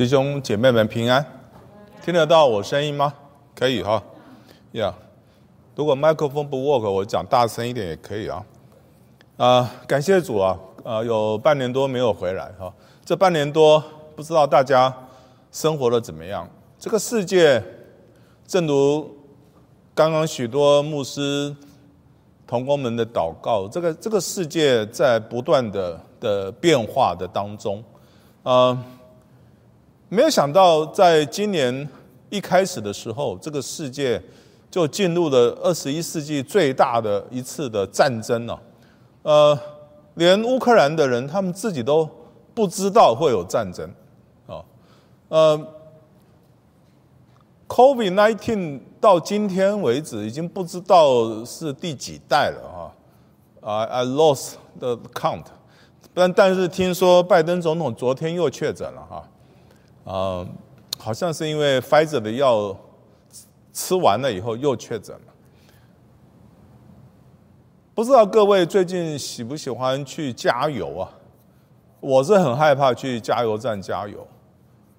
[0.00, 1.22] 弟兄姐妹们平安，
[2.02, 3.12] 听得到我声音吗？
[3.54, 4.02] 可以哈，
[4.72, 4.94] 呀，
[5.76, 8.42] 如果麦克风不 work，我讲大声一点也可以啊。
[9.36, 12.72] 啊，感谢主啊，啊，有半年多没有回来哈，
[13.04, 13.84] 这半年多
[14.16, 14.90] 不知道大家
[15.52, 16.48] 生活的怎么样？
[16.78, 17.62] 这个世界，
[18.46, 19.06] 正如
[19.94, 21.54] 刚刚许多牧师
[22.46, 27.84] 同工们的祷告，这个这个世界在不断的的变化的当中，
[28.42, 28.82] 啊。
[30.12, 31.88] 没有想到，在今年
[32.30, 34.20] 一开始的时候，这个世界
[34.68, 38.60] 就进入了二十一世纪最大的一次的战争了。
[39.22, 39.56] 呃，
[40.14, 42.08] 连乌克兰的人他们自己都
[42.52, 43.88] 不知道会有战争
[44.48, 44.64] 啊。
[45.28, 45.66] 呃
[47.68, 52.80] ，Covid nineteen 到今天为止已经不知道是第几代了啊。
[53.60, 55.44] 啊，I lost the count。
[56.12, 59.22] 但但是听说拜登总统昨天又确诊了哈。
[60.04, 62.76] 好像是因为 Pfizer 的药
[63.72, 65.32] 吃完了以后又确诊了。
[67.94, 71.12] 不知道各位最近喜不喜欢去加油啊？
[72.00, 74.26] 我是很害怕去加油站加油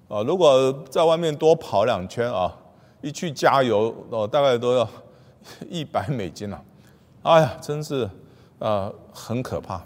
[0.08, 0.22] 啊。
[0.22, 2.56] 如果在外面多跑两圈啊，
[3.00, 4.88] 一去加油哦，大概都要
[5.68, 6.62] 一百美金了。
[7.22, 8.08] 哎呀，真是
[8.60, 9.84] 啊，很可怕。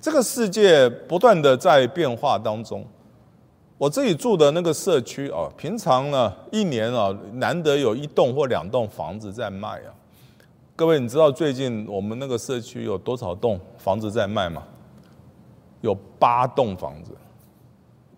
[0.00, 2.84] 这个世界不断的在变化当中。
[3.84, 9.92] 我自己住的那个社区啊，平常呢一年啊难得有一栋或两栋房子在卖啊。
[10.74, 14.62] 各位，你知道最近我们那个社区有多少栋房子在卖吗？
[15.82, 17.10] 有八栋房子，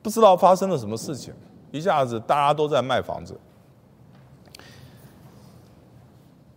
[0.04, 1.34] 不知道发生了什么事情，
[1.72, 3.36] 一下子大家都在卖房子。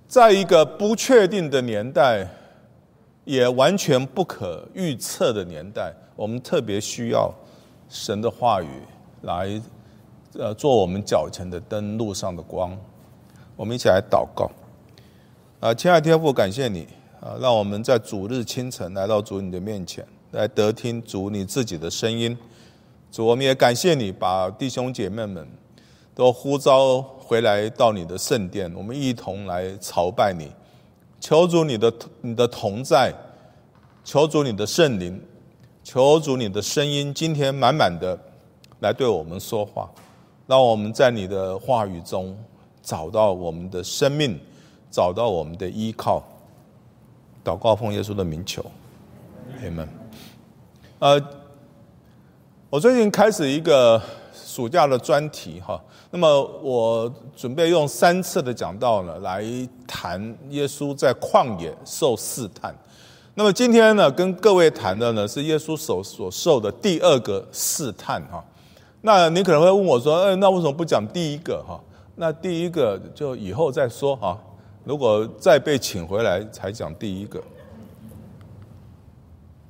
[0.07, 2.27] 在一个不确定的年代，
[3.25, 7.33] 也完全不可预测的年代，我们特别需要
[7.89, 8.67] 神的话语。
[9.22, 9.62] 来，
[10.34, 12.78] 呃，做我们脚前的灯，路上的光。
[13.56, 14.49] 我们一起来祷告。
[15.60, 16.88] 啊，亲爱的天父，感谢你
[17.20, 22.38] 啊，让我们在主日清晨来到主你的面前，来得听主你自己的声音。
[23.11, 25.45] 主，我们也感谢你，把弟兄姐妹们
[26.16, 30.49] 都呼召回来到你的圣殿，我们一同来朝拜你。
[31.20, 33.14] 求主你的你的同在，
[34.05, 35.22] 求主你的圣灵，
[35.83, 38.17] 求主你的声音，今天满满的。
[38.80, 39.90] 来对我们说话，
[40.48, 42.38] 让我们在你的话语中
[42.82, 44.40] 找到我们的生命，
[44.90, 46.23] 找到我们的依靠。
[47.44, 48.64] 祷告奉耶稣的名求，
[49.58, 49.88] 朋友们。
[51.00, 51.22] 呃，
[52.70, 54.00] 我最近开始一个
[54.34, 59.44] 暑假的专题哈，那么我准备用三次的讲道呢来
[59.88, 62.76] 谈耶稣在旷野受试探。
[63.36, 68.44] 那么今天呢，跟各位谈的呢是耶稣所所受的第二个试探哈。
[69.02, 71.80] 那你可能会问我说：“哎，那为什么不讲第一个哈？
[72.15, 74.37] 那第一个就以后再说哈。
[74.83, 77.42] 如果再被请回来才讲第一个。”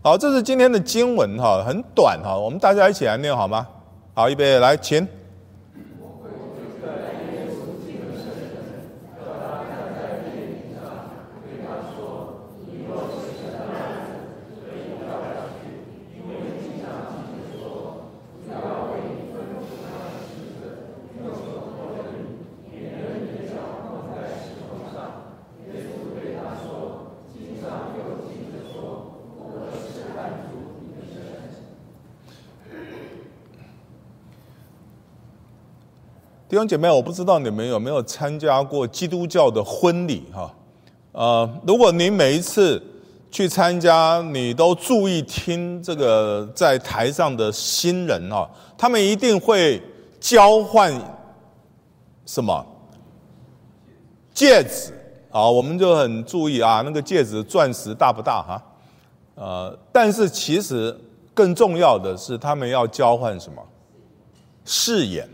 [0.02, 3.68] 好，这是今天的经文哈，很短哈，我们大家一起来念好吗？
[4.14, 5.08] 好，预备来，请。
[36.50, 40.52] 弟兄姐妹，我不知道你们有没有参加过基督教的婚礼哈？
[41.12, 42.82] 呃，如果您每一次
[43.30, 49.80] 去参加，你都注意听这个在台上的新人啊，他们一定会
[50.20, 50.92] 交换
[52.26, 52.66] 什么
[54.34, 54.92] 戒指
[55.30, 55.48] 啊？
[55.48, 58.64] 我们就很注意啊，那个戒指钻石大不大哈？
[59.36, 61.00] 呃，但是其实
[61.36, 63.64] 更重要的是，他们要交换什么
[64.66, 65.30] 誓言？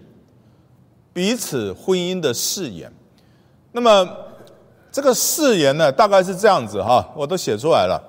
[1.16, 2.92] 彼此婚姻的誓言，
[3.72, 4.06] 那么
[4.92, 8.04] 这个誓言呢，大概是这样子哈，我都写出来了。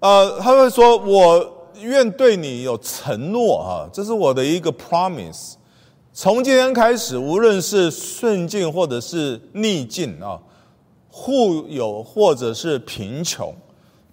[0.00, 5.54] 呃，他会说：“我愿对你有承诺哈，这是我的一个 promise。
[6.12, 10.38] 从今天开始，无论是顺境或者是逆境啊，
[11.10, 13.50] 富有或者是贫穷，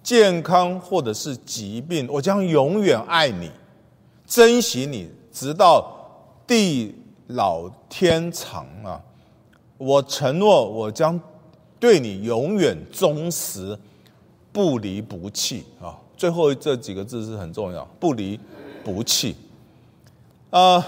[0.02, 3.50] 健康或者是疾病，我将永远爱你，
[4.26, 5.92] 珍惜你，直到
[6.46, 6.94] 地。”
[7.34, 9.00] 老天长啊！
[9.78, 11.18] 我承诺，我将
[11.78, 13.78] 对你永远忠实，
[14.52, 15.96] 不离不弃啊！
[16.16, 18.38] 最后这几个字是很重要，不离
[18.84, 19.34] 不弃。
[20.50, 20.84] 啊，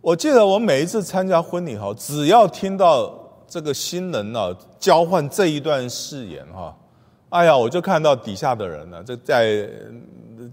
[0.00, 3.12] 我记得我每一次参加婚礼哈，只要听到
[3.46, 6.76] 这个新人呢交换这一段誓言哈，
[7.30, 9.66] 哎呀，我就看到底下的人呢就在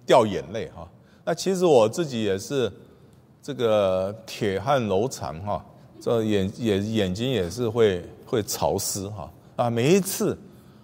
[0.05, 0.87] 掉眼泪哈。
[1.25, 2.71] 那其实我自己也是
[3.43, 5.65] 这个铁汉柔肠哈，
[5.99, 10.37] 这眼眼眼睛也是会会潮湿哈啊，每一次，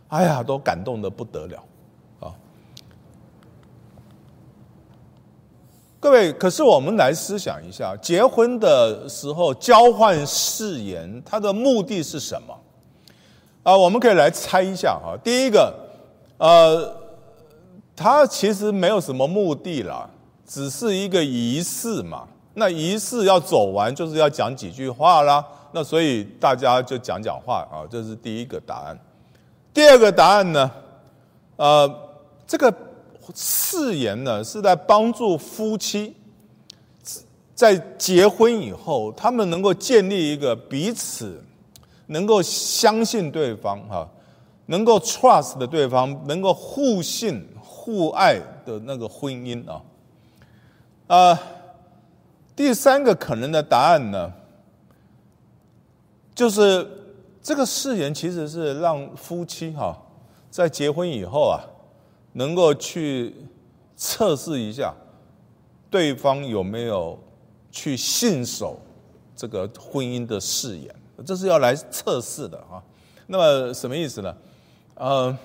[0.08, 1.64] 哎呀，都感动的不得了
[2.20, 2.34] 啊。
[6.00, 12.60] 各位，可是我们来思想一下，结婚的时候交换誓言，它的目的是什么？
[13.62, 15.16] 啊，我们可以来猜一下哈。
[15.24, 15.72] 第一个，
[16.40, 16.92] 呃，
[17.96, 20.10] 它其实没有什么目的啦，
[20.44, 22.28] 只是一个仪式嘛。
[22.58, 25.46] 那仪式要走完，就是要讲几句话啦。
[25.72, 29.00] 那所以大家就讲讲话啊，这是第一个答案。
[29.74, 30.72] 第二个答案呢，
[31.56, 31.90] 呃，
[32.46, 32.74] 这个。
[33.36, 36.16] 誓言呢，是在帮助夫妻
[37.54, 41.44] 在结婚以后，他们能够建立一个彼此
[42.06, 44.08] 能够相信对方哈，
[44.68, 49.82] 能够 trust 的对方，能够互信互爱的那个婚姻啊。
[51.08, 51.40] 啊，
[52.58, 54.34] 第三个可能的答案呢，
[56.36, 56.86] 就是
[57.42, 59.98] 这个誓言其实是让夫妻哈
[60.52, 61.64] 在结婚以后啊。
[62.34, 63.36] 能够去
[63.96, 64.94] 测试一下
[65.90, 67.18] 对方有没有
[67.72, 68.80] 去信守
[69.36, 70.96] 这个婚姻的誓言，
[71.26, 72.78] 这是要来测试的啊。
[73.26, 74.38] 那么什么意思呢？
[74.94, 75.36] 呃，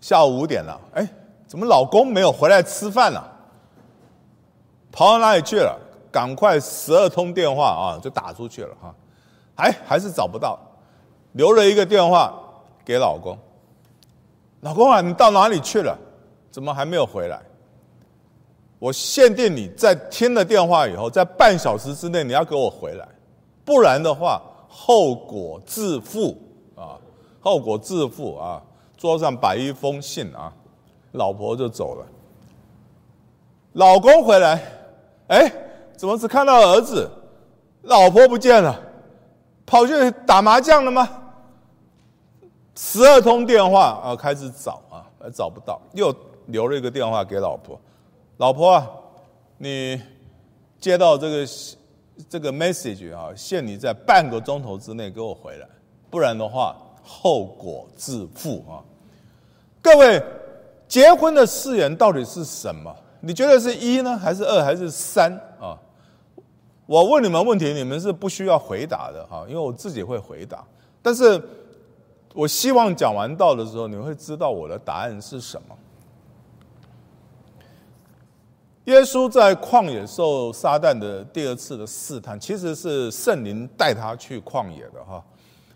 [0.00, 1.06] 下午五点了，哎，
[1.46, 3.33] 怎么老公没有回来吃饭了？
[4.94, 5.76] 跑到哪里去了？
[6.12, 8.94] 赶快十二通电话啊，就打出去了哈。
[9.56, 10.56] 哎，还是找不到，
[11.32, 12.32] 留了一个电话
[12.84, 13.36] 给老公。
[14.60, 15.98] 老公啊，你到哪里去了？
[16.52, 17.42] 怎么还没有回来？
[18.78, 23.08] 我限定你在听了电话以后，在半小时之内你要给我回来，
[23.64, 26.40] 不然的话后果自负
[26.76, 26.94] 啊！
[27.40, 28.62] 后果自负啊！
[28.96, 30.52] 桌上摆一封信啊，
[31.12, 32.06] 老婆就走了。
[33.72, 34.62] 老公回来，
[35.28, 35.52] 哎，
[35.96, 37.10] 怎么只看到儿子？
[37.82, 38.80] 老婆不见了，
[39.66, 41.08] 跑去打麻将了吗？
[42.76, 46.14] 十二通电话啊，开始找啊，找不到，又
[46.46, 47.78] 留了一个电话给老婆。
[48.38, 48.90] 老婆啊，
[49.58, 50.00] 你
[50.80, 51.46] 接到这个
[52.28, 55.68] 这个 message 啊，限你在半个钟头之内给我回来，
[56.10, 58.82] 不然的话后果自负啊。
[59.80, 60.22] 各位，
[60.88, 62.94] 结婚的誓言到底是什么？
[63.24, 65.78] 你觉得是一呢，还是二，还是三啊？
[66.86, 70.64] 我问你们问题，你们是不需要回答的哈，因为我自己会回答，
[71.02, 71.42] 但是。
[72.36, 75.76] 我希望讲完道的时候，你会知道我的答案是什么。
[78.86, 85.24] 耶稣在旷野受撒旦的第二次的试探，其实是圣灵带他去旷野的哈。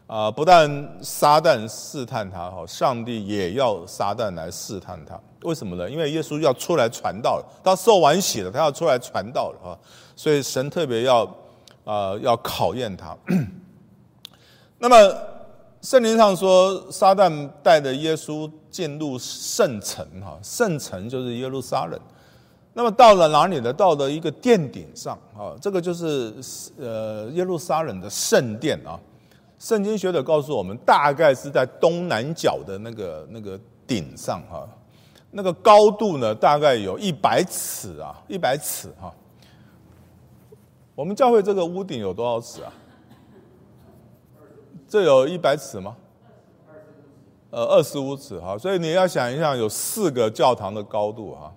[0.08, 0.68] 啊，不但
[1.00, 5.14] 撒旦试探他哈，上帝也要撒旦来试探他。
[5.42, 5.88] 为什么呢？
[5.88, 9.78] 因为耶稣要出来传道了，他受完洗了，他要出来传道了啊。
[10.14, 11.24] 所以神特别要
[11.84, 13.16] 啊要考验他。
[14.78, 14.96] 那么。
[15.80, 21.98] 圣经上说，撒旦带着耶稣进入圣城，哈，圣城就是耶路撒冷。
[22.74, 23.72] 那么到了哪里呢？
[23.72, 26.34] 到了一个殿顶上，啊，这个就是
[26.80, 28.98] 呃耶路撒冷的圣殿啊。
[29.60, 34.68] 圣经学者告诉我们，大概是在东南角的那个那个顶上，哈，
[35.30, 39.12] 那个高度呢，大概有一百尺啊，一百尺哈。
[40.94, 42.72] 我们教会这个屋顶有多少尺啊？
[44.88, 45.96] 这有一百尺吗？
[47.50, 51.54] 呃，二十五尺哈，所以你要想一想，有四个教堂的高度哈，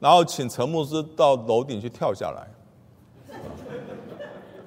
[0.00, 3.36] 然后请陈牧师到楼顶去跳下来，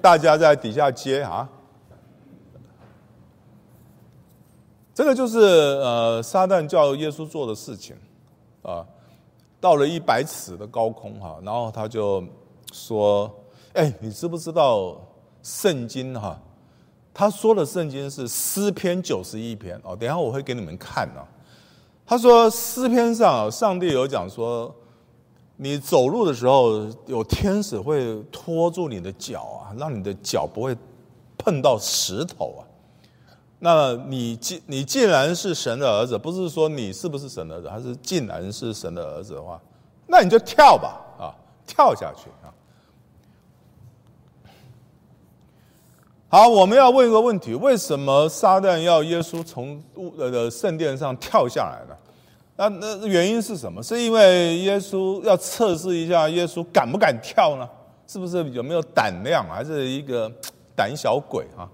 [0.00, 1.48] 大家在底下接啊。
[4.94, 7.96] 这个就是呃，撒旦叫耶稣做的事情
[8.62, 8.86] 啊，
[9.60, 12.22] 到了一百尺的高空哈，然后他就
[12.72, 13.30] 说
[13.74, 15.00] ：“哎，你知不知道
[15.42, 16.40] 圣经哈？”
[17.12, 21.26] 他说的圣经是诗篇九十一篇哦，等下我会给你们看啊。
[22.06, 24.72] 他说诗篇上上帝有讲说，
[25.56, 30.76] 你走路的时候有天使会拖住你的脚啊，让你的脚不会
[31.36, 32.62] 碰到石头啊。
[33.62, 39.60] 那你既你既然是神的儿子，不是说你是不是神的儿子，还是既然是神的儿子的话，
[40.06, 41.34] 那你就跳吧啊，
[41.66, 42.48] 跳下去啊。
[46.28, 49.82] 好，我们要问一个问题：为什么撒旦要耶稣从
[50.16, 51.96] 呃的圣殿上跳下来呢？
[52.56, 53.82] 那那原因是什么？
[53.82, 57.68] 是因为耶稣要测试一下耶稣敢不敢跳呢？
[58.06, 59.44] 是不是有没有胆量？
[59.48, 60.30] 还是一个
[60.74, 61.68] 胆小鬼啊？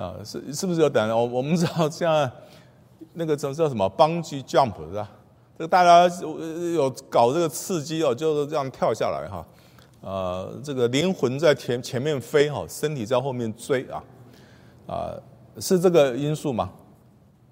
[0.00, 1.18] 啊，是是不是有胆量？
[1.18, 2.30] 我我们知道现在
[3.12, 5.10] 那个叫叫什么 bungee jump 是吧？
[5.58, 6.08] 这个大家
[6.74, 9.46] 有搞这个刺激哦，就是这样跳下来哈。
[10.00, 14.02] 呃，这个灵魂在前前面飞哈，身体在后面追啊。
[14.86, 15.12] 啊，
[15.58, 16.70] 是这个因素吗？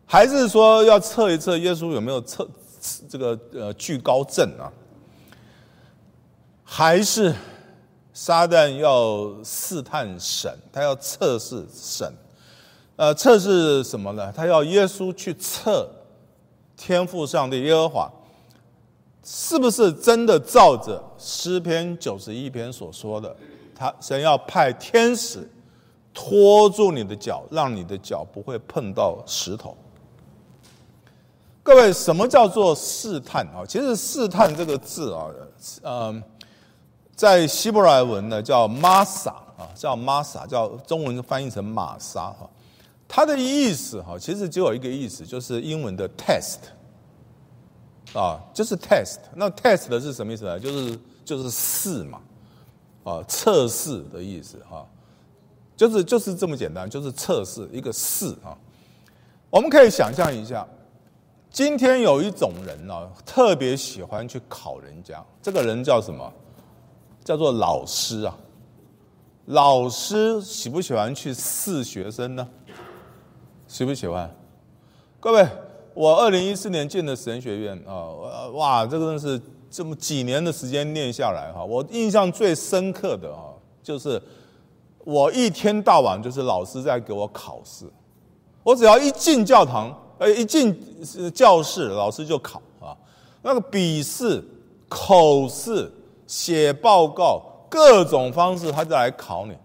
[0.06, 2.48] 还是说要测一测耶稣有没有测
[3.10, 4.72] 这个呃惧高症啊？
[6.64, 7.34] 还是
[8.14, 12.10] 撒旦要试探神，他要测试神，
[12.98, 14.32] 呃，测试什么呢？
[14.32, 15.88] 他要耶稣去测
[16.76, 18.10] 天赋上帝耶和华
[19.22, 23.32] 是不是真的照着诗篇九十一篇所说的，
[23.72, 25.48] 他神要派天使
[26.12, 29.76] 拖住你的脚，让你的脚不会碰到石头。
[31.62, 33.62] 各位，什么叫做试探啊？
[33.64, 35.26] 其实“试探”这个字啊，
[35.82, 36.20] 嗯，
[37.14, 42.50] 在希伯来文呢叫 “masa” 啊，叫 “masa”，叫中文翻译成“玛莎”哈。
[43.08, 46.58] 它的意思哈，其实只有一个意思，就是英文的 “test”
[48.12, 49.16] 啊，就是 “test”。
[49.34, 50.60] 那 “test” 是什么意思呢？
[50.60, 52.20] 就是就是试嘛，
[53.04, 54.86] 啊，测试的意思哈，
[55.74, 58.56] 就是就是这么简单，就是测试一个试啊。
[59.48, 60.66] 我们可以想象一下。
[61.50, 65.24] 今天有一种人呢，特别喜欢去考人家。
[65.42, 66.30] 这个人叫什么？
[67.24, 68.38] 叫做老师啊。
[69.46, 72.46] 老师喜不喜欢去试学生呢？
[73.68, 74.34] 喜不喜欢？
[75.20, 75.46] 各位，
[75.92, 84.20] 我二零一四年进的神学院啊，哇，这个真是这么几年的时间念下来哈，我印象最深刻的哈，就是
[85.04, 87.84] 我一天到晚就是老师在给我考试，
[88.62, 89.96] 我只要一进教堂。
[90.18, 90.76] 呃，一进
[91.32, 92.90] 教室，老师就考啊，
[93.40, 94.42] 那个笔试、
[94.88, 95.88] 口试、
[96.26, 99.56] 写报告，各种方式，他就来考你。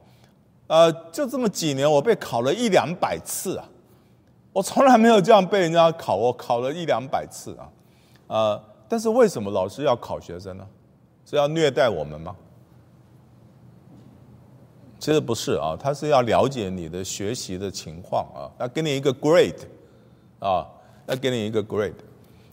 [0.67, 3.67] 呃，就这么几年，我被考了一两百次啊，
[4.53, 7.69] 我从来没有这样被人家考，我考了一两百次啊，
[8.27, 10.65] 呃，但是为什么老师要考学生呢？
[11.25, 12.35] 是要虐待我们吗？
[14.99, 19.65] 其实不是啊，他是要了解你的学习的情况啊，要给你一个 grade。
[20.39, 20.67] 啊，
[21.05, 21.93] 要给你一个 grade，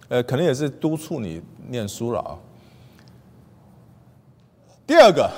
[0.07, 2.38] 呃，可能也是督促你念书了啊。
[4.87, 5.28] 第二个，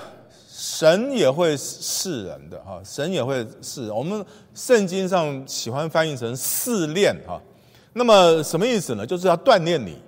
[0.63, 3.91] 神也会试人的哈，神也会试。
[3.91, 7.41] 我们圣经上喜欢翻译成试炼哈，
[7.95, 9.05] 那么什么意思呢？
[9.05, 9.99] 就是要锻炼你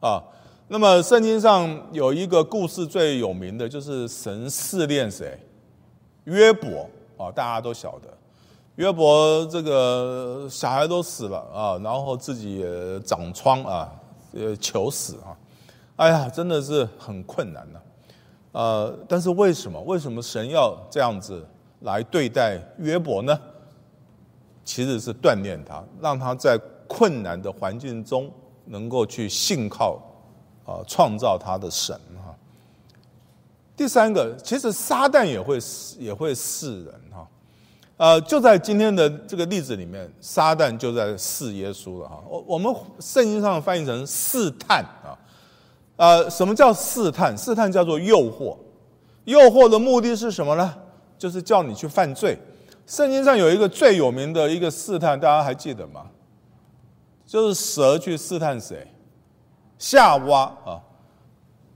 [0.00, 0.24] 啊。
[0.68, 5.38] 那么圣经上有一个故事最有名的就是神试炼谁？
[6.24, 8.08] 约伯啊，大家都晓得。
[8.76, 13.92] 约伯这个小孩都死了啊，然后自己也长疮啊，
[14.32, 15.36] 呃，求死啊，
[15.96, 17.82] 哎呀，真的是很困难的，
[18.52, 19.80] 呃，但是为什么？
[19.82, 21.46] 为什么神要这样子
[21.80, 23.38] 来对待约伯呢？
[24.64, 26.56] 其实是锻炼他，让他在
[26.86, 28.30] 困难的环境中
[28.66, 30.00] 能够去信靠
[30.64, 32.32] 啊，创造他的神哈。
[33.74, 35.58] 第三个，其实撒旦也会
[35.98, 37.26] 也会试人哈。
[37.96, 42.22] 呃，就在今天的这个例子里面，撒旦就在试耶稣了哈。
[42.28, 45.18] 我我们圣经上翻译成试探啊，
[46.02, 47.38] 呃，什么叫试探？
[47.38, 48.56] 试探叫做诱惑，
[49.22, 50.74] 诱惑的目的是什么呢？
[51.16, 52.36] 就是叫你去犯罪。
[52.88, 56.06] 圣经上有一个最有名的一个试探，大家还记得吗？
[57.24, 58.84] 就是蛇去试探谁？
[59.78, 60.82] 夏娃啊。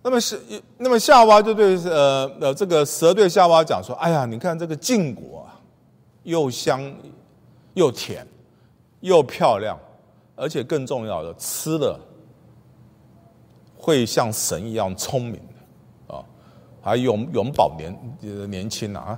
[0.03, 0.41] 那么是，
[0.77, 5.55] 那么夏娃就对呃呃这个蛇对夏娃讲说：“哎呀，你看这个禁果啊。”
[6.25, 6.93] 又香
[7.75, 8.27] 又甜
[8.99, 9.79] 又漂亮，
[10.35, 12.01] 而且更重要的，吃了
[13.87, 16.25] 会像神一样聪明的啊，
[16.83, 19.17] 还永永保年年轻啊。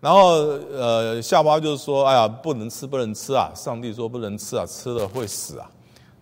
[0.00, 0.36] 然后
[0.70, 3.50] 呃，夏娃就是说：“哎呀，不能吃，不能吃啊！
[3.52, 5.70] 上帝说不能吃啊，吃了会死啊！”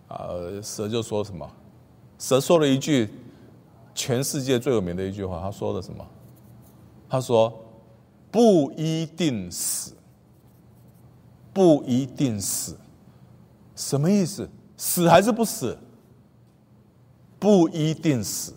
[0.09, 0.29] 啊，
[0.63, 1.47] 蛇就说什么？
[2.17, 3.13] 蛇说了一句
[3.93, 6.03] 全世界最有名的一句话，他说的什么？
[7.07, 7.53] 他说。
[8.31, 9.93] 不一定死，
[11.53, 12.75] 不一定死，
[13.75, 14.49] 什么意思？
[14.75, 15.77] 死还是不死？
[17.43, 18.53] 不一定死，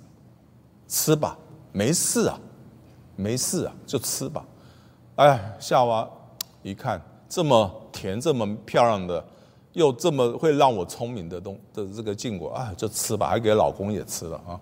[0.87, 1.37] 吃吧，
[1.73, 2.39] 没事啊，
[3.17, 4.47] 没事啊，就吃吧。
[5.17, 6.09] 哎，夏娃
[6.63, 9.25] 一看这么甜、这么漂亮的，
[9.73, 14.61] 又这么会让我聪明的东的这个禁果哎，就吃吧，还给老公也吃了啊。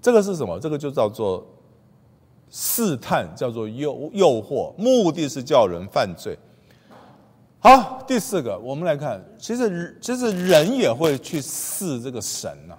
[0.00, 0.58] 这个是什么？
[0.58, 1.46] 这个就叫做。
[2.54, 6.38] 试探叫做诱诱惑，目的是叫人犯罪。
[7.58, 12.76] 好，第四个，我们来看，其实其实人也会去试这个神呐。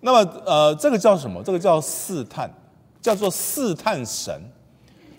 [0.00, 1.42] 那么呃，这个叫什么？
[1.42, 2.50] 这个叫试探，
[3.00, 4.40] 叫做试探神。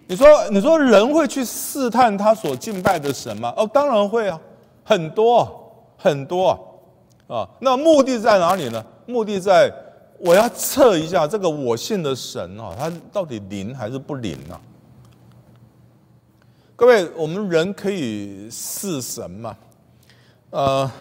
[0.08, 3.54] 你说你说人会去试探他所敬拜的神吗？
[3.56, 4.40] 哦，当然会啊，
[4.84, 6.50] 很多很多
[7.28, 7.50] 啊啊。
[7.60, 8.84] 那目的在哪里呢？
[9.06, 9.72] 目的在
[10.20, 14.60] 我要测一下这个我信的神啊，他到底灵还是不灵呢？
[16.76, 19.56] 各位，我们人可以试神嘛？
[20.50, 20.92] 呃，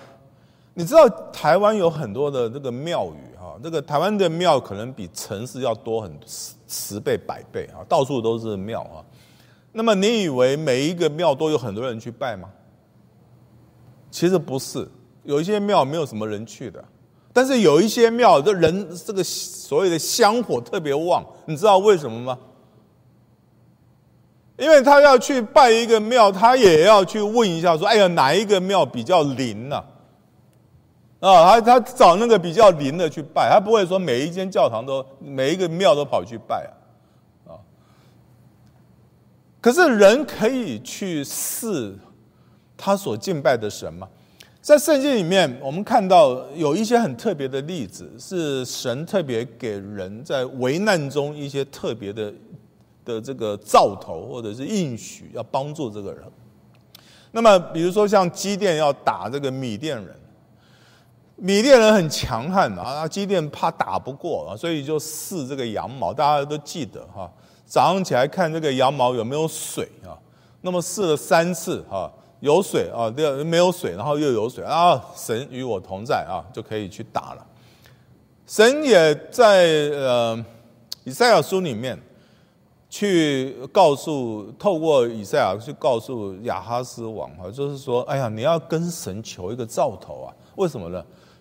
[0.74, 9.02] 你知道台湾有很多的这个庙宇哈，这个台湾的庙可能比城市要多很十十倍百倍啊，到处都是庙啊。
[9.72, 12.48] 那么你以为每一个庙都有很多人去拜吗？
[14.10, 14.88] 其实不是，
[15.24, 16.84] 有一些庙没有什么人去的，
[17.32, 22.38] 但是有一些庙的人这个所谓的香火特别旺，你知道为什么吗？
[24.58, 29.82] 因为他要去拜一个庙，他也要去问一下，说：“哎呀，哪一个庙比较灵呢？”，
[31.20, 37.52] 啊他他找那个比较灵的去拜，他不会说每一间教堂都每一个庙都跑去拜啊。
[37.52, 37.60] 啊，
[39.60, 41.94] 可是人可以去试
[42.76, 44.08] 他所敬拜的神吗？
[44.60, 52.32] 在圣经里面，我们看到有一些很特别的例子，是神特别给人在危难中一些特别的。
[53.02, 56.22] 的这个兆头或者是应许要帮助这个人，
[57.32, 60.14] 那么比如说像基甸要打这个米甸人，
[61.42, 67.30] 米甸人很强悍啊，基甸怕打不过啊，所以就试这个羊毛，大家都记得哈，
[67.64, 70.12] 早上起来看这个羊毛有没有水啊，
[70.60, 77.46] 那么试了三次哈，有水啊，第二没有水，然后又有水啊，神与我同在啊，就可以去打了。
[78.46, 80.44] 神也在呃
[81.04, 81.98] 以赛亚书里面。
[82.92, 90.34] 去告诉，透过以赛亚去告诉亚哈斯王啊，就是说，哎呀，你要跟神求一个兆头啊？
[90.56, 91.00] 为什么呢？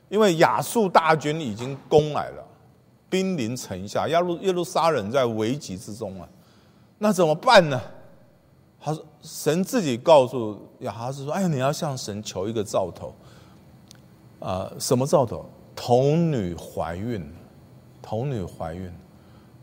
[0.10, 2.44] 因为亚述大军已经攻来了，
[3.10, 6.28] 兵临城下，耶路耶路撒冷在危急之中啊，
[6.98, 7.80] 那怎么办呢？
[8.82, 13.14] 他说，神自己告诉亚哈斯说，哎呀，你要向神求一个兆头
[14.40, 15.46] 啊，什么兆头？
[15.76, 17.26] 童女怀孕，
[18.02, 18.92] 童女怀孕。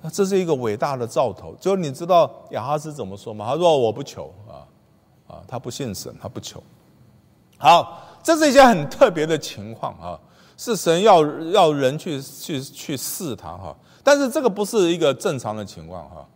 [0.03, 3.47] 那这是一个伟大的兆头，就你知道亚哈斯怎么说吗？
[3.49, 4.62] 他说：“我不求啊，
[5.27, 6.62] 啊，他不信神，他不求。”
[7.59, 10.21] 好，这是一些很特别的情况啊，
[10.57, 16.29] 是神要要人去去去试他哈，但是这个不是一个正常的情况哈，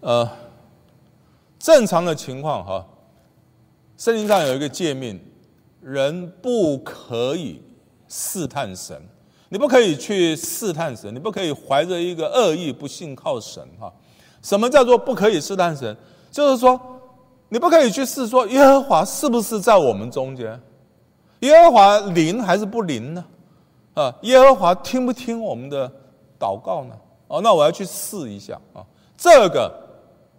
[0.00, 0.30] 呃，
[1.58, 2.86] 正常的情况哈，
[3.96, 5.20] 圣经上有一个诫命，
[5.80, 7.62] 人不可以
[8.08, 9.00] 试探神。
[9.52, 13.92] 你不可以去试探神，你不可以怀着一个恶意不信靠神哈。
[14.42, 15.96] 什么叫做不可以试探神？
[16.30, 16.80] 就是说，
[17.48, 20.60] 你不可以去试说耶和华是不是在我们中间，
[21.40, 23.24] 耶和华灵还是不灵呢？
[23.94, 25.90] 啊，耶和华听不听我们的
[26.38, 26.94] 祷告呢？
[27.28, 28.84] 哦，那我要去试一下啊。
[29.16, 29.72] 这个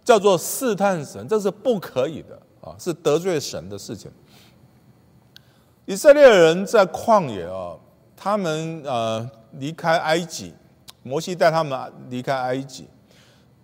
[0.04, 4.10] 叫做试探神，这是不可以的啊，是得罪神的事情。
[5.84, 7.76] 以色列人在旷野啊。
[8.24, 10.54] 他们呃离开埃及，
[11.02, 12.86] 摩西带他们离开埃及，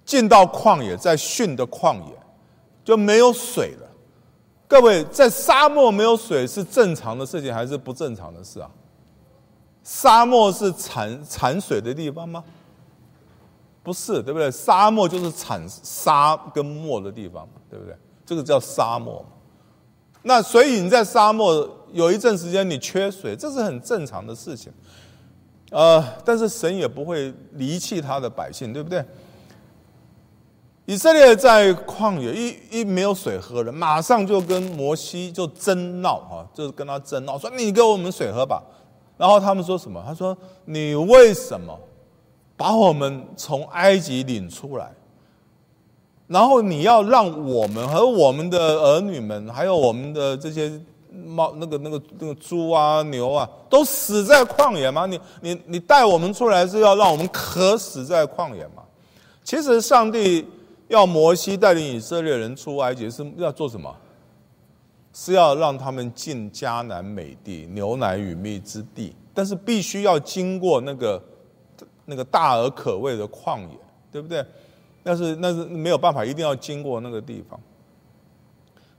[0.05, 2.13] 进到旷野，在训的旷野
[2.85, 3.88] 就没有水了。
[4.69, 8.71] 各位，在沙漠没有水是正常的事情还是不正常的事啊？
[9.83, 12.45] 沙漠是产产水的地方吗？
[13.83, 14.51] 不是，对不对？
[14.51, 17.97] 沙漠就是产沙跟沫的地方嘛，对不对？
[18.27, 19.25] 这个叫沙漠。
[20.23, 21.75] 那所以你在沙漠。
[21.91, 24.71] 有一阵时间你缺水，这是很正常的事情，
[25.71, 29.03] 呃，但是神也不会离弃他的百姓，对不对？
[30.89, 38.63] 以色列在旷野一一没有水喝了，马上就跟摩西就争闹啊，就是跟他争闹，说你给我们水喝吧。
[39.19, 40.03] 然后他们说什么？
[40.07, 41.79] 他说你为什么
[42.57, 44.91] 把我们从埃及领出来？
[46.27, 50.73] 然后你要让我们和我们的儿女们，还有我们的这些。
[51.11, 55.05] 猫那个那个那个猪啊牛啊都死在旷野吗？
[55.07, 58.83] 你你你带我们出来是要让我们渴死在旷野吗？
[59.43, 60.47] 其实上帝
[60.89, 63.95] 要摩西带领以色列人出埃及是要做什么？
[65.13, 71.21] 是要让他们进迦南美地牛奶与蜜之地，但是必须要经过那个
[72.05, 73.79] 那个大而可畏的旷野，
[74.13, 74.45] 对不对？
[75.03, 77.59] 但是那是没有办法，一定要经过那个地方。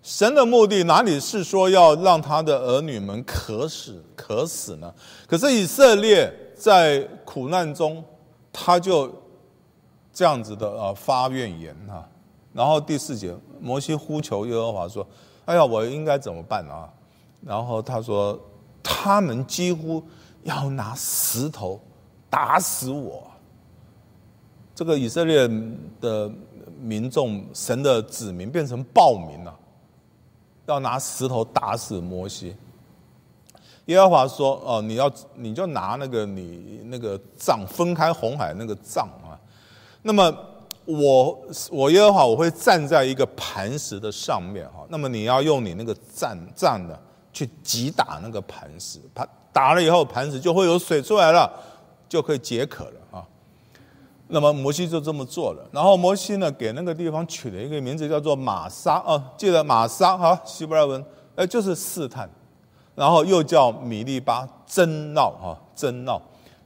[0.02, 4.94] 神的目的哪里是说要让他的儿女们渴死渴死呢？
[5.28, 8.04] 可是以色列在苦难中，
[8.52, 9.10] 他就
[10.20, 12.06] 这样子的呃发怨言哈。
[12.52, 15.08] 然后第四节，摩西呼求耶和华说
[15.46, 16.92] ：“哎呀，我应该怎么办啊？
[17.42, 18.38] 然后他说，
[18.84, 20.04] 他们几乎
[20.44, 21.80] 要拿石头
[22.30, 23.32] 打死我。
[24.76, 25.50] 这个以色列
[26.02, 26.30] 的
[26.82, 29.58] 民众，神的子民变成暴民了，
[30.66, 32.54] 要拿石头打死摩西。
[33.86, 39.40] 耶和华说：“哦，你要你就拿那个你那个杖分开红海那个杖啊。
[40.02, 40.34] 那么
[40.86, 41.40] 我
[41.72, 44.86] 我耶和华我会站在一个磐石的上面哈。
[44.90, 47.00] 那么你要用你那个杖杖的
[47.32, 51.52] 去击打那个磐石，打打了以后磐石就会有水出来了，
[52.08, 53.26] 就可以解渴了啊。
[54.28, 55.68] 那么摩西就这么做了。
[55.72, 61.04] 然后摩西呢给那个地方取了一个名字叫做玛莎哦，记得玛莎哈希伯来文
[61.36, 62.30] 呃就是试探。”
[62.96, 66.22] 然后又叫米利巴争闹哈争闹，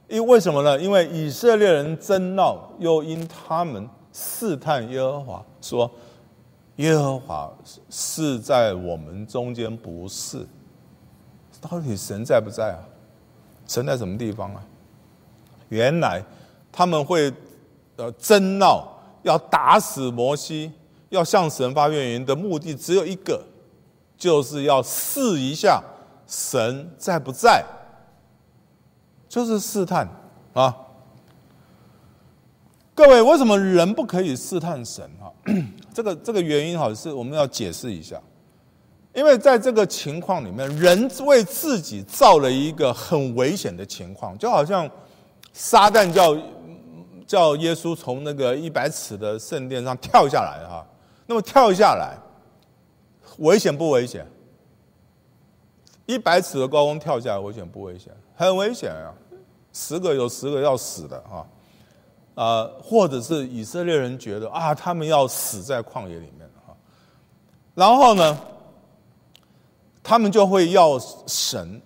[0.08, 0.78] 因为什么呢？
[0.78, 5.90] 因为以色列人争闹，又因他们试探耶和华，说
[6.76, 7.50] 耶和华
[7.88, 10.46] 是在我们中间不是？
[11.60, 12.84] 到底神在不在啊？
[13.66, 14.62] 神在什么地方啊？
[15.70, 16.22] 原来
[16.70, 17.32] 他们会
[17.96, 18.86] 呃争闹，
[19.22, 20.70] 要打死摩西，
[21.08, 23.42] 要向神发怨言的目的只有一个，
[24.18, 25.82] 就是要试一下。
[26.26, 27.62] 神在不在？
[29.34, 30.08] 就是试探
[30.52, 30.72] 啊！
[32.94, 35.26] 各位，为什么人不可以试探神啊？
[35.92, 38.16] 这个这个原因哈，是我们要解释一下。
[39.12, 44.88] 因为在这个情况里面，人为自己造了一个很危险的情况，就好像
[45.52, 46.36] 撒旦叫
[47.26, 50.86] 叫耶稣从那个一百尺的圣殿上跳下来哈。
[51.26, 52.16] 那么跳下来，
[53.38, 54.24] 危险不危险？
[56.06, 58.12] 一百尺的高空跳下来，危险不危险？
[58.36, 59.14] 很危险啊！
[59.74, 61.44] 十个有十个要死的啊！
[62.36, 66.72] 啊，或者是以色列人觉得啊，他们要死在旷野里面啊，
[67.74, 68.40] 然后呢，
[70.02, 71.82] 他们就会要神，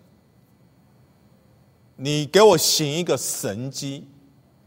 [1.97, 4.07] 你给我行一个神迹，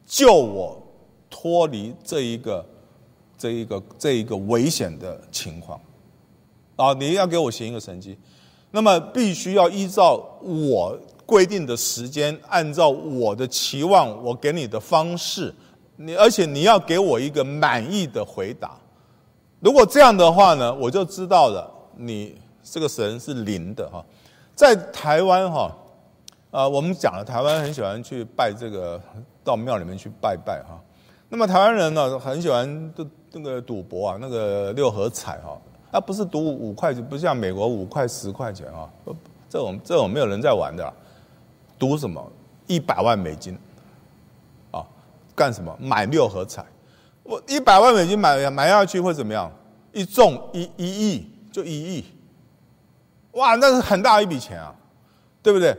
[0.06, 0.82] 救我
[1.30, 2.66] 脱离这一个
[3.38, 5.80] 这一个这一个危险的情况
[6.76, 6.92] 啊！
[6.94, 8.18] 你要给我行一个神迹。
[8.74, 10.98] 那么必须要依照我
[11.32, 15.56] 规定的时间，按照我的期望，我给你的方式，
[15.96, 18.78] 你而且你要给我一个满意的回答。
[19.62, 24.04] 如果这样的话呢，我就知道了，你这个神是灵的哈。
[24.54, 25.74] 在台湾哈，
[26.52, 29.00] 啊，我们讲了，台湾很喜欢去拜这个，
[29.42, 30.78] 到庙里面去拜拜哈。
[31.30, 35.58] 那么台湾人呢，很喜欢这这个赌博啊，那个六合彩哈。
[35.92, 38.90] 啊，不是赌五块钱，不像美国五块十块钱啊，
[39.48, 40.94] 这种这种没有人在玩的，
[41.82, 42.24] 赌什么
[42.68, 43.58] 一百万美金，
[44.70, 44.86] 啊，
[45.34, 46.64] 干什么买六合彩？
[47.24, 49.52] 我一百万美金买买下去会怎么样？
[49.92, 52.06] 一中一一亿就一亿，
[53.32, 54.76] 哇，那是很大一笔钱啊，
[55.42, 55.76] 对不对？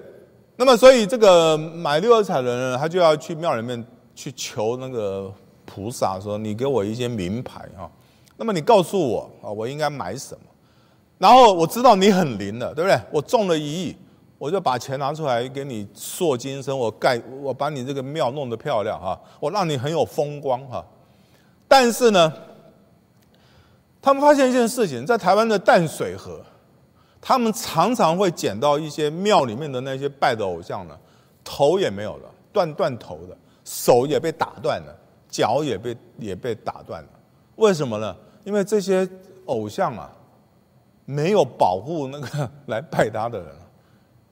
[0.57, 5.33] 那么所以这个买六合彩的人，他就要去庙里面去求那个
[5.65, 7.89] 菩萨，说你给我一些名牌啊。
[8.37, 10.41] 那么你告诉我啊，我应该买什么？
[11.19, 13.01] 然后我知道你很灵的，对不对？
[13.13, 13.97] 我中了一亿，
[14.43, 20.85] 我就把钱拿出来给你塑金身，我盖，我把你这个庙弄得漂亮哈，我让你很有风光哈。
[21.69, 22.33] 但是呢，
[24.01, 26.41] 他们发现一件事情，在台湾的淡水河，
[27.21, 30.99] 他们常常会捡到一些庙里面的那些拜的偶像呢，
[31.45, 34.93] 头也没有了，断断头的，手也被打断了，
[35.29, 37.09] 脚也被也被打断了，
[37.55, 38.17] 为什么呢？
[38.43, 39.09] 因为这些
[39.47, 40.11] 偶像啊，
[41.05, 43.49] 没有保护那个 来拜他的人，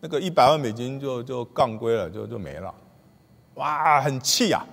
[0.00, 2.74] 那个一百万美金就就杠归了，就就没了，
[3.54, 4.64] 哇，很气啊！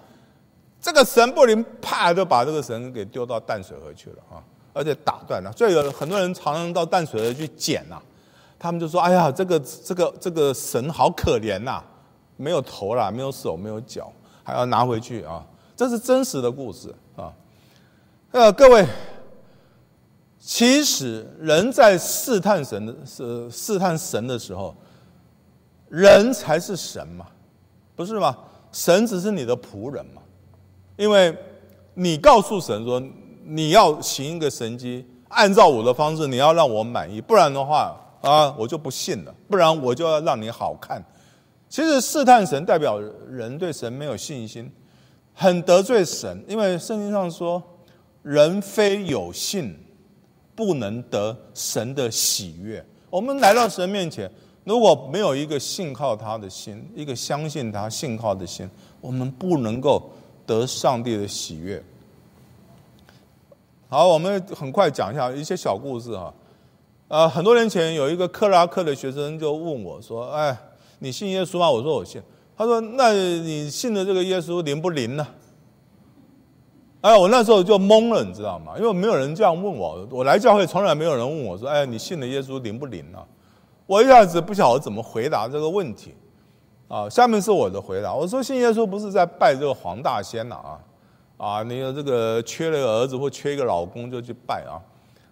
[0.80, 5.52] 这个神不灵，啪就把这个神给丢到淡水河去了啊，而且打断了。
[5.52, 8.02] 所以有很多人常常到淡水河去捡呐，
[8.58, 11.84] 他们就说：“哎呀，这个这个这个神好可怜呐，
[12.38, 14.12] 没有头啦，没有手，没有脚，
[14.44, 17.34] 还要拿回去啊。”这是真实的故事啊。
[18.32, 18.88] 呃，各位。
[20.40, 24.74] 其实人在试探神的是试探神的时候，
[25.90, 27.26] 人才是神嘛，
[27.96, 28.36] 不是吗？
[28.72, 30.22] 神只是你的仆人嘛，
[30.96, 31.36] 因为
[31.94, 33.02] 你告诉神说
[33.44, 41.04] 你要行一个神迹，按照我的方式，你要让我满意，不然的话啊，我就不信了，不然我就要让你好看。
[41.70, 44.72] 其实试探神代表人对神没有信心，
[45.34, 47.62] 很得罪神，因为圣经上说
[48.24, 49.78] 人非有信。
[50.58, 52.84] 不能得神的喜悦。
[53.12, 54.28] 我们来到神面前，
[54.68, 60.04] 如果没有一个信靠他的心，一个相信他、信靠的心，我们不能够
[60.46, 61.82] 得上帝的喜悦。
[63.88, 66.34] 好，我们很快讲一下一些小故事啊。
[67.08, 70.58] 呃，很多年前有一个克拉克的学生就问我说：“哎，
[71.00, 72.22] 你信耶稣吗？”我说：“我信。”
[72.58, 75.26] 他说：“那你信的这个耶稣灵不灵呢？”
[77.00, 78.74] 哎，我那时候就懵了，你知道吗？
[78.78, 83.24] 因为没有人这样问我，我来教会从来没有人问我说：“哎，你信的耶稣灵不灵呢？”
[83.88, 86.14] 我一下子不晓得怎么回答这个问题。
[86.90, 88.14] 啊，下面是我的回答。
[88.14, 90.80] 我说：“信耶稣不是在拜这个黄大仙呐啊！
[91.38, 94.80] 啊，你有这个缺了一个儿子或缺一个老公就去拜啊。”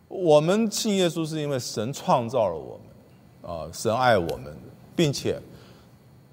[0.09, 4.53] 我们信耶稣是因为神创造了我们，啊，神爱我们，
[4.97, 5.41] 并且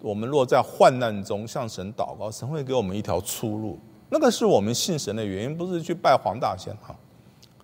[0.00, 3.78] 我们若在患难中向神祷告，神会给我们一条出路。
[4.10, 6.92] 那个是我们信神的原因，不是去拜黄大仙哈。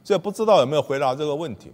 [0.05, 1.73] 这不知道有没有回答这个问题？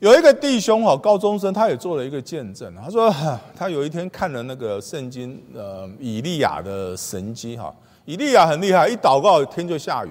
[0.00, 2.72] 有一个弟兄哈，高中生，他也做了一个见证。
[2.76, 3.12] 他说，
[3.56, 7.74] 他有一天看了那个圣经，呃，以利亚的神迹哈。
[8.04, 10.10] 以利亚很厉害，一祷告天就下雨。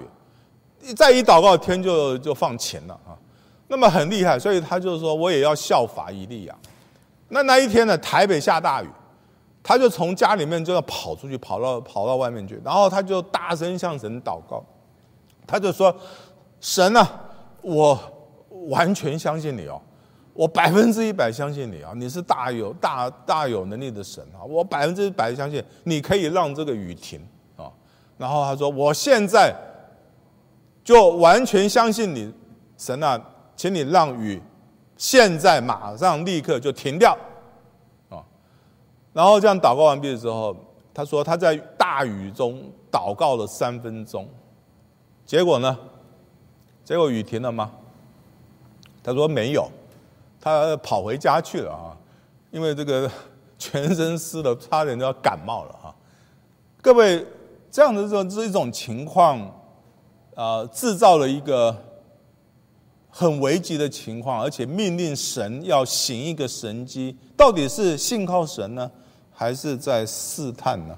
[0.94, 3.16] 再一祷告，天就就放晴了啊，
[3.70, 6.56] 那么很厉害，所以他就说我也要效法以利亚。
[7.30, 8.88] 那那一天呢，台北下大雨，
[9.64, 14.64] 他就从家里面就要跑出去，跑到跑到外面去，然后他就大声向神祷告，
[15.48, 15.96] 他就说
[16.62, 17.10] ：“神啊，
[17.62, 18.00] 我
[18.68, 19.82] 完全相信你哦，
[20.34, 27.20] 我百分之一百相信你啊，你是大有大大有能力的神啊，我百分之百相信你可以让这个雨停
[27.56, 27.72] 啊。”
[28.18, 29.56] 然后他说：“我现在。”
[30.88, 32.34] 就完全相信你，
[32.78, 33.22] 神啊，
[33.58, 34.42] 请你让雨
[34.96, 37.12] 现在马上立刻就停掉，
[38.08, 38.24] 啊，
[39.12, 40.56] 然后这样祷告完毕的时候，
[40.94, 44.30] 他说他在大雨中祷告了三分钟，
[45.26, 45.78] 结果呢，
[46.86, 47.70] 结果雨停了吗？
[49.08, 49.72] 他说没有，
[50.42, 51.96] 他跑回家去了啊，
[52.52, 53.10] 因为这个
[53.58, 55.96] 全身湿了，差点就要感冒了啊。
[56.82, 57.26] 各位，
[57.72, 59.50] 这样的这种这种情况。
[60.36, 61.76] 啊，制造了一个
[63.10, 68.92] 很危急的情况，而且命令神要行一个神迹，到底是信靠神呢，
[69.34, 70.96] 还是在试探呢？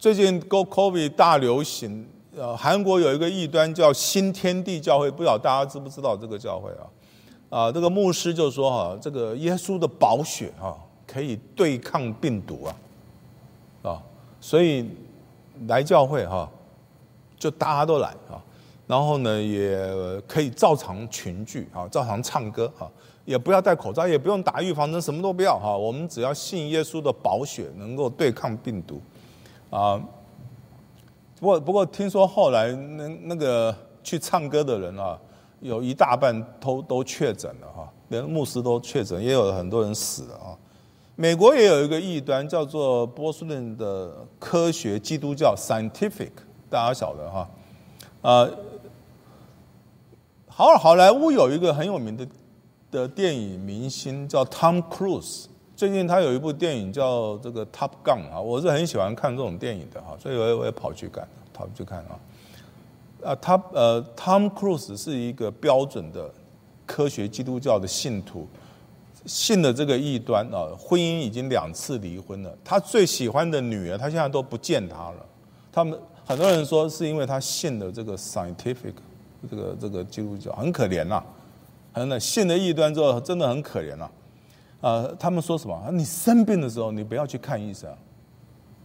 [0.00, 6.84] 最近 Go COVID 大流行，呃，韩国有一个异端叫新天地教会，不知道大家知不知道这个教会啊？
[7.50, 14.02] 啊，这个牧师就说哈，这个耶稣的宝血啊，可以对抗病毒啊，啊，
[14.40, 14.88] 所以。
[15.68, 16.50] 来教会哈，
[17.38, 18.40] 就大家都来啊，
[18.86, 19.78] 然后呢，也
[20.26, 22.90] 可以照常群聚啊，照常唱歌啊，
[23.26, 25.76] 也不要戴口罩，也不用打预防针，什么都不要哈。
[25.76, 29.00] 我们只要信耶稣的宝血，能够对抗病毒
[29.70, 30.02] 啊。
[31.42, 33.74] 不过，不过听说后来那那个
[34.04, 35.18] 去唱歌的人啊，
[35.58, 40.54] 有一大半都都确诊了哈，连牧师都确诊，也有很多人死了啊。
[41.16, 46.30] 美国也有一个异端，叫做波士顿的科学基督教 （Scientific），
[46.70, 47.50] 大家晓得哈？
[48.22, 48.48] 啊，
[50.46, 52.24] 好，好莱坞有一个很有名的
[52.88, 55.46] 的电影明星叫 Tom Cruise，
[55.82, 62.14] 最近他有一部电影叫这个《Top Gun》啊，我是很喜欢看这种电影的哈，所以我也我也跑去看，跑去看啊。
[63.24, 66.32] 啊，他呃，Tom Cruise 是一个标准的
[66.86, 68.46] 科学基督教的信徒。
[69.26, 72.56] 信的这个异端啊，婚姻已经两次离婚了。
[72.62, 75.26] 他最喜欢的女儿，他现在都不见他了。
[75.72, 78.94] 他们很多人说，是因为他信的这个 scientific，
[79.50, 81.20] 这个这个基督教很可怜呐。
[81.92, 84.04] 很的信的异端之后，真的很可怜呐。
[84.04, 84.10] 啊，
[84.82, 85.90] 呃他们说什么？
[85.92, 87.88] 你生病的时候，你不要去看医生，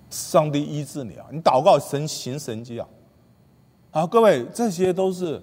[0.09, 1.25] 上帝医治你啊！
[1.31, 2.87] 你祷告神行神迹啊！
[3.91, 5.41] 好，各位，这些都是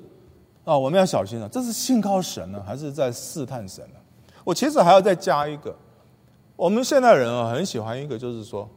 [0.65, 1.49] 啊，我们要小心啊。
[1.51, 3.97] 这是信靠神呢，还是在试探神呢？
[4.45, 5.75] 我其实还要再加一个，
[6.55, 8.69] 我们现代人啊，很喜欢一个，就是说，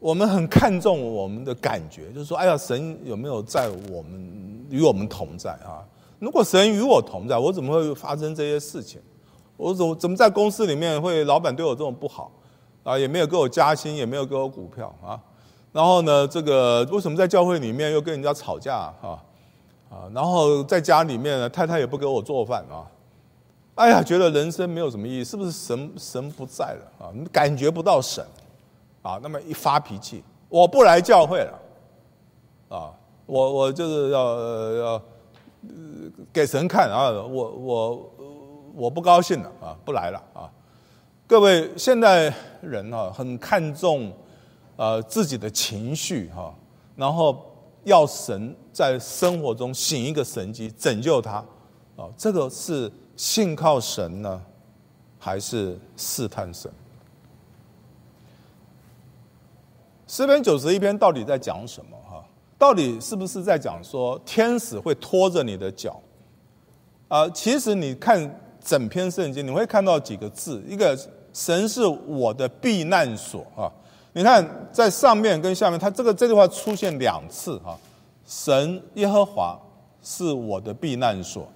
[0.00, 5.84] 我们很看重我们的感觉，就是说，哎呀，神有没有在我们与我们同在啊？
[6.18, 8.98] 如果神与我同在，我怎么会发生这些事情？
[9.56, 12.30] 我怎怎么在公司里面会老板对我这么不好
[12.82, 12.98] 啊？
[12.98, 15.20] 也没有给我加薪，也没有给我股票啊？
[15.72, 19.22] 然后呢，这个为什么在教会里面又跟人家吵架啊？
[19.90, 22.86] 啊，然后在家里面呢，太太也不给我做饭啊？
[23.76, 27.10] 哎呀，觉得人生没有什么意义，是不是神神不在了啊？
[27.14, 28.24] 你感觉不到神
[29.02, 29.18] 啊？
[29.22, 31.58] 那么一发脾气，我不来教会了
[32.68, 32.90] 啊！
[33.26, 35.02] 我我就是要要
[36.32, 37.10] 给神看啊！
[37.10, 38.12] 我我
[38.74, 39.76] 我不高兴了啊！
[39.84, 40.50] 不来了啊！
[41.26, 44.12] 各位现代人啊，很看重
[44.76, 46.54] 呃自己的情绪哈，
[46.96, 47.44] 然后
[47.84, 51.36] 要神在生活中行一个神迹拯救他
[51.96, 52.08] 啊！
[52.16, 52.90] 这个是。
[53.16, 54.42] 信靠神呢，
[55.20, 56.68] 还是试探神？
[60.08, 61.96] 诗篇九十一篇到底在讲什么？
[62.10, 62.24] 哈，
[62.58, 66.02] 到底是不是在讲说天使会拖着你的脚？
[67.06, 68.18] 啊，其实你看
[68.64, 70.98] 整篇圣经，你会看到几个字，一个
[71.32, 73.70] 神是我的避难所啊。
[74.14, 77.76] 你看在上面跟下面，它这个这句话出现两次啊。
[78.26, 79.58] 神耶和华
[80.02, 81.46] 是我的避难所，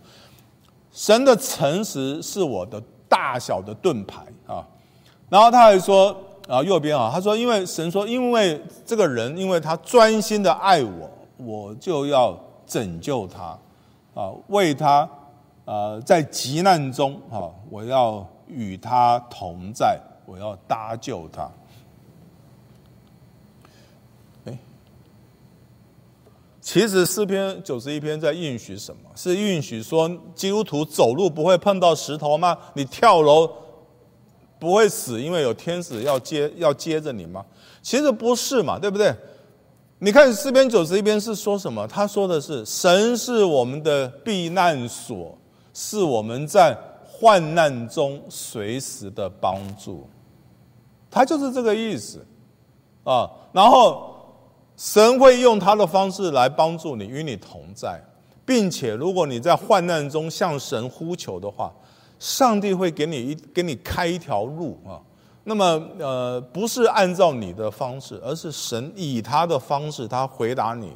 [0.92, 4.66] 神的诚实是我的大小的盾牌啊。
[5.30, 6.14] 然后他还说
[6.46, 13.58] 啊，右边啊，他说，因为神说，因为这个人，因为他专心的爱我，我就要拯救他
[14.12, 15.08] 啊，为他
[15.68, 21.50] 啊，在急难中啊，我要与他同在，我要搭救他。
[24.46, 24.58] 哎，
[26.62, 29.10] 其实诗篇九十一篇在允许什么？
[29.14, 32.56] 是允许说基督徒走路不会碰到石头吗？
[32.72, 33.50] 你跳楼？
[34.58, 37.44] 不会死，因为有天使要接要接着你吗？
[37.82, 39.14] 其实不是嘛，对不对？
[39.98, 41.86] 你看诗篇九十一篇是说什么？
[41.86, 45.36] 他说的是神是我们的避难所，
[45.80, 50.08] 是我们在患难中随时的帮助。
[51.08, 52.26] 他就是这个意思
[53.04, 53.30] 啊。
[53.52, 54.12] 然后
[54.76, 58.02] 神会用他的方式来帮助你，与你同在，
[58.44, 61.72] 并且如果你在患难中向神呼求的话。
[62.18, 64.98] 上帝会给你一给你开一条路啊，
[65.44, 70.90] 那么呃不是按照你的方式，而是神以他的方式他回答你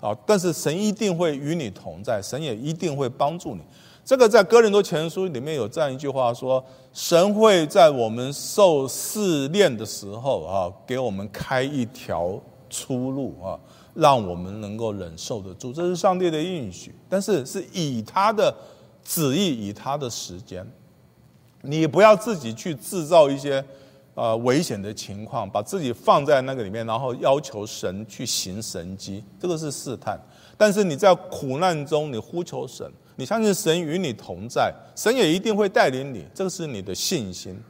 [0.00, 3.60] 啊，但是神一定会与你同在，神也一定会帮助你。
[4.08, 12.40] 这个在哥林多前书里面有这样一句话说：神会在我们受试炼的时候啊，给我们开一条
[12.70, 13.60] 出路啊，
[13.92, 15.74] 让我们能够忍受得住。
[15.74, 18.54] 这是上帝的应许，但是是以他的。
[19.04, 20.66] 旨意以他的时间，
[21.62, 23.64] 你不要自己去制造一些
[24.14, 30.20] 呃危险的情况，把自己放在那个里面，然后要求神去行神迹，这个是试探。
[30.58, 32.86] 但是你在苦难中，你呼求神，
[33.18, 37.60] 你相信神与你同在，神也一定会带领你，这个是你的信心。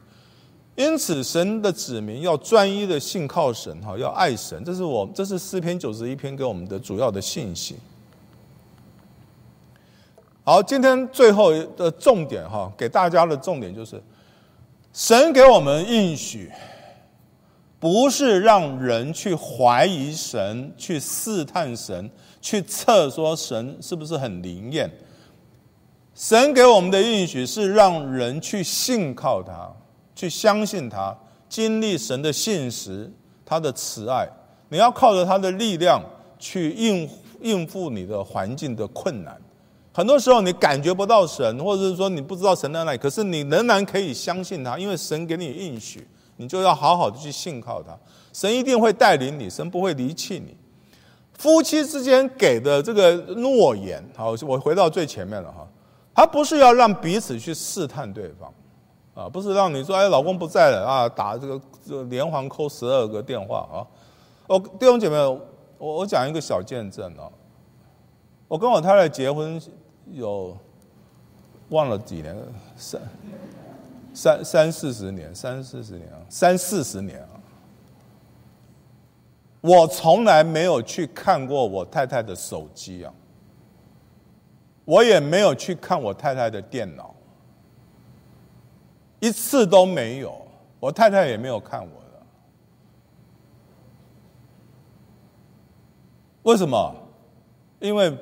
[0.75, 7.77] 因此，神的子民要专一的信靠神，哈，要爱神，这是我这是诗篇九十一篇给我们的主要的信息。
[10.43, 13.99] 好，今天最后的重点哈，给大家的重点就是，
[14.93, 16.51] 神给我们应许，
[17.79, 22.07] 不是让人去怀疑神，去试探神，
[22.39, 24.87] 去测说神是不是很灵验。
[26.19, 29.71] 神给我们的应许是让人去信靠他，
[30.13, 33.09] 去相信他，经历神的信实，
[33.45, 34.27] 他的慈爱。
[34.67, 36.03] 你要靠着他的力量
[36.37, 39.33] 去应应付你的环境的困难。
[39.93, 46.05] 很多时候你感觉不到神，或者是说你不知道神在哪里，可是你仍然可以相信他，因为神给你应许，
[46.35, 47.97] 你就要好好的去信靠他。
[48.33, 50.53] 神一定会带领你，神不会离弃你。
[51.37, 55.65] 夫妻之间给的这个诺言，好，我回到最前面了哈，
[56.19, 58.53] 他不是要让彼此去试探对方，
[59.13, 63.87] 啊，不是让你说哎，老公不在了啊，打这个这连环扣十二个电话啊。
[64.47, 65.15] 哦，弟兄姐妹，
[65.77, 67.31] 我我讲一个小见证啊，
[68.49, 69.61] 我跟我太太结婚。
[70.11, 70.57] 有
[71.69, 72.35] 忘了几年，
[72.75, 73.01] 三
[74.11, 77.37] 三三四十年，三四十年啊，三四十年啊！
[79.61, 83.13] 我从来没有去看过我太太的手机啊，
[84.89, 87.13] 我也没有去看我太太的电脑，
[89.19, 90.35] 一次都没有。
[90.79, 92.25] 我太太也没有看我的，
[96.41, 96.95] 为什么？
[97.79, 98.17] 因为。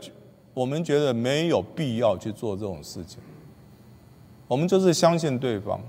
[0.54, 3.20] 我们觉得没有必要去做这种事情，
[4.48, 5.80] 我们就是相信对方。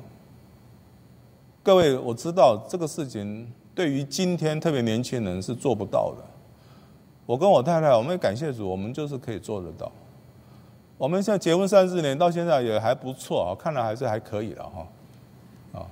[1.62, 6.22] 各位，我知道这个事情对于今天特别年轻人是做不到的。
[7.24, 9.90] 我跟我太太，我们也感谢主，我们就是可以做得到。
[10.98, 15.80] 我们现在结婚三四年，到现在也还不错啊，看来还是还可以了哈。
[15.80, 15.87] 啊，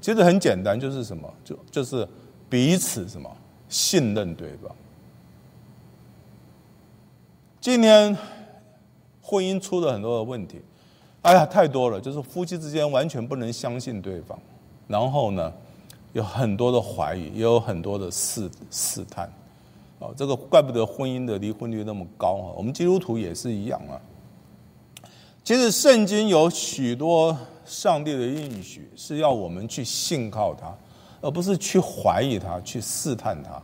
[0.00, 2.08] 其实很简单，就是什么，就就是
[2.48, 3.30] 彼此什么
[3.68, 4.74] 信任对方。
[7.60, 8.16] 今天
[9.20, 10.62] 婚姻出了很多的问题，
[11.20, 14.38] 哎呀，太多了，就是夫妻之间完全不能相信对方，
[14.88, 15.52] 然后呢，
[16.14, 19.30] 有很多的怀疑，也有很多的试试探，
[19.98, 22.48] 哦，这个怪不得婚姻的离婚率那么高啊！
[22.56, 24.00] 我们基督徒也是一样啊。
[25.44, 30.72] 其实圣经有许多上帝的应许，是要我们去信靠他，
[31.20, 33.60] 而不是去怀疑他，去试探他。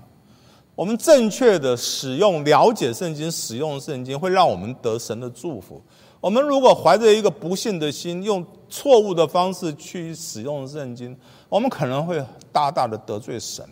[0.74, 5.80] 我们正确的使用、了解圣经、使用圣经，会让我们得神的祝福。
[6.20, 11.16] 我们如果怀着一个不信的心，用错误的方式去使用圣经，
[11.48, 12.20] 我们可能会
[12.52, 13.64] 大大的得罪神。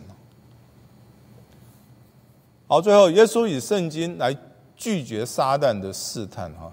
[2.67, 4.33] 好，最后耶稣以圣经来
[4.77, 6.71] 拒绝撒旦的试探哈。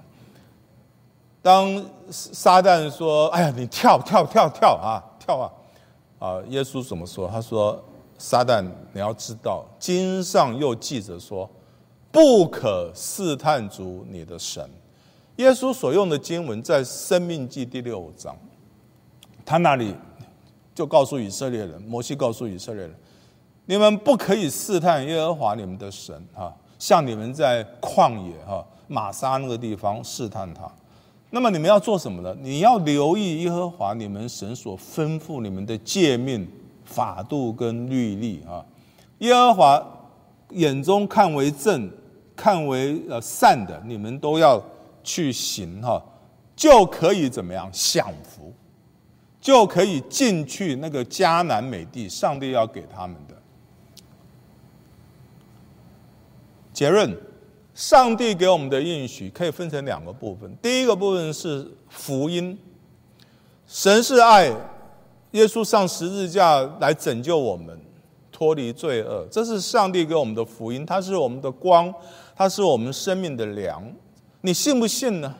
[1.45, 5.53] 当撒旦说：“哎呀，你跳跳跳跳啊，跳啊！”
[6.18, 7.28] 啊，耶稣怎么说？
[7.28, 7.78] 他说
[8.16, 8.64] ：“撒旦，
[8.95, 11.47] 你要知道，经上又记着说，
[12.11, 14.66] 不可试探主你的神。”
[15.36, 18.34] 耶稣所用的经文在《生命记》第六章，
[19.45, 19.95] 他那里
[20.74, 22.95] 就告诉以色列人，摩西告诉以色列人。
[23.66, 30.62] 你们不可以试探耶和华你们的神哈，像你们在旷野哈玛莎那个地方试探他。
[31.35, 32.32] 那么你们要做什么呢？
[32.41, 36.49] 你要留意耶和华你们神所吩咐你们的诫命、
[36.85, 38.64] 法度跟律例啊。
[39.18, 39.85] 耶和华
[40.51, 41.91] 眼中看为正、
[42.37, 44.62] 看为呃善的，你们都要
[45.03, 46.01] 去行哈，
[46.55, 48.55] 就可以怎么样享福，
[49.41, 53.35] 就可以进去那个迦南美地，上帝要给他们的。
[56.72, 57.12] 结论：
[57.75, 60.57] 上帝给我们的应许可以分成两个部分。
[60.62, 62.57] 第一个部分是福音，
[63.66, 64.47] 神是爱，
[65.33, 67.77] 耶稣上十字架来拯救我们，
[68.31, 70.87] 脱离罪恶，这是上帝给我们的福音。
[70.87, 71.93] 它是我们的光，
[72.37, 73.93] 它是我们生命的粮。
[74.43, 75.35] 你信不信呢？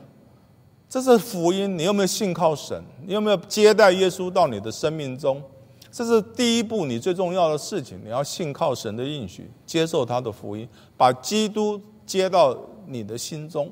[0.89, 1.77] 这是福音。
[1.77, 2.83] 你有没有信靠神？
[3.05, 5.41] 你有没有接待耶稣到你的生命中？
[5.89, 7.97] 这是第一步，你最重要的事情。
[8.03, 10.67] 你要信靠神的应许，接受他的福音，
[10.97, 13.71] 把基督接到你的心中。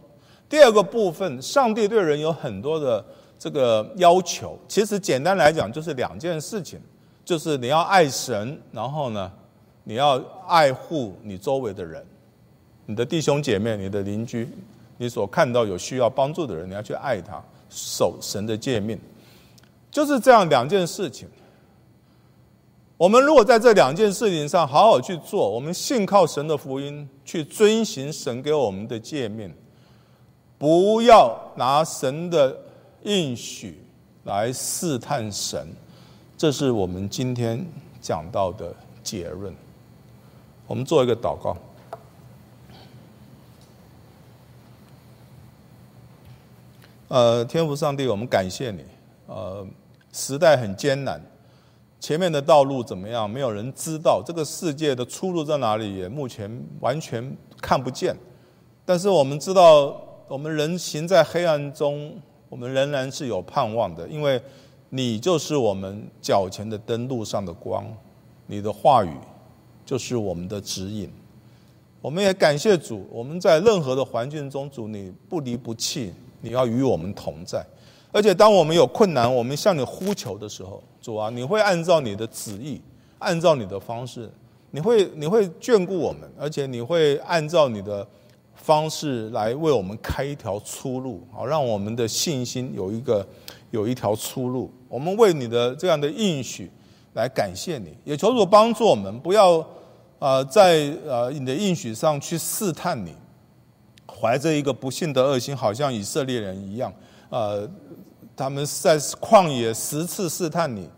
[0.49, 3.03] 第二个部分，上帝对人有很多的
[3.39, 4.57] 这个要求。
[4.67, 6.79] 其实简单来讲，就是两件事情：
[7.25, 9.31] 就是你要爱神，然后呢，
[9.83, 12.05] 你要爱护你周围的人，
[12.85, 14.47] 你的弟兄姐妹、你的邻居，
[14.97, 18.99] 你所看到有需要帮助的人，你要去爱他，守神的诫命，
[19.89, 21.27] 就是这样两件事情。
[22.97, 29.53] 我们如果在这两件事情上好好去做，我们信靠神的福音，去遵行神给我们的诫命，
[30.57, 32.55] 不要拿神的
[33.01, 33.83] 应许
[34.23, 35.67] 来试探神，
[36.37, 37.65] 这是我们今天
[37.99, 38.73] 讲到的
[39.03, 39.53] 结论。
[40.67, 41.57] 我们做一个祷告。
[47.09, 48.85] 呃，天父上帝，我们感谢你。
[49.27, 49.67] 呃，
[50.13, 51.21] 时代很艰难。
[52.03, 53.29] 前面的道路怎么样？
[53.29, 56.51] 没有人知道这个世界的出路在哪里，也目前
[56.81, 58.13] 完全看不见。
[58.83, 59.95] 但是我们知道，
[60.27, 62.13] 我们人行在黑暗中，
[62.49, 64.37] 我们仍然是有盼望的，因为
[64.89, 67.85] 你就是我们脚前的灯路上的光，
[68.47, 69.13] 你的话语
[69.85, 71.09] 就是我们的指引。
[72.01, 77.65] 我们也感谢主，我们在任何的环境中，主你不离不弃，你要与我们同在。
[78.13, 82.79] 而且，当我们有困难，我们向你呼求的时候，主啊，你会按照你的旨意，
[83.17, 84.31] 按照你的方式，
[84.69, 88.07] 你会你会眷顾我们，而且你会按照你的
[88.53, 93.27] 方式来为我们开一条出路，好让我们的信心有一个
[93.71, 94.71] 有一条出路。
[94.87, 96.69] 我们为你的这样的应许
[97.13, 99.65] 来感谢你，也求主帮助我们，不要
[100.19, 103.15] 啊在呃你的应许上去试探你，
[104.07, 106.93] 怀着一个不幸的恶心，好像以色列人一样，
[107.33, 107.69] 呃。
[108.35, 110.89] 他们在旷野十次试探你，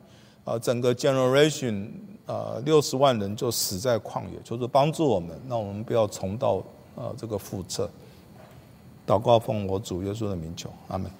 [0.45, 1.89] 啊，整个 generation
[2.25, 6.63] 呃六十万人就死在旷野，就是帮助我们，那我们不要重蹈
[6.95, 7.89] 呃这个覆辙。
[9.05, 11.11] 祷告奉我主耶稣的名求，阿门。